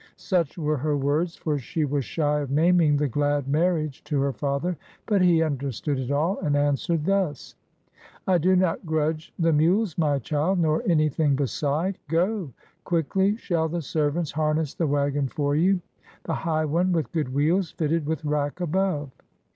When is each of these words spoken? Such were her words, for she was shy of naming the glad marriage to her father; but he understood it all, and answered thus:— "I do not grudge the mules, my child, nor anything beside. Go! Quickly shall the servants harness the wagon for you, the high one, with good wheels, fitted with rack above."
Such 0.17 0.57
were 0.57 0.77
her 0.77 0.97
words, 0.97 1.35
for 1.35 1.59
she 1.59 1.85
was 1.85 2.03
shy 2.05 2.39
of 2.39 2.49
naming 2.49 2.97
the 2.97 3.07
glad 3.07 3.47
marriage 3.47 4.03
to 4.05 4.19
her 4.21 4.33
father; 4.33 4.75
but 5.05 5.21
he 5.21 5.43
understood 5.43 5.99
it 5.99 6.09
all, 6.09 6.39
and 6.39 6.55
answered 6.57 7.05
thus:— 7.05 7.53
"I 8.27 8.39
do 8.39 8.55
not 8.55 8.83
grudge 8.83 9.31
the 9.37 9.53
mules, 9.53 9.99
my 9.99 10.17
child, 10.17 10.57
nor 10.57 10.81
anything 10.87 11.35
beside. 11.35 11.99
Go! 12.09 12.51
Quickly 12.83 13.35
shall 13.37 13.69
the 13.69 13.83
servants 13.83 14.31
harness 14.31 14.73
the 14.73 14.87
wagon 14.87 15.27
for 15.27 15.55
you, 15.55 15.79
the 16.23 16.33
high 16.33 16.65
one, 16.65 16.93
with 16.93 17.11
good 17.11 17.31
wheels, 17.31 17.69
fitted 17.69 18.07
with 18.07 18.25
rack 18.25 18.59
above." 18.59 19.11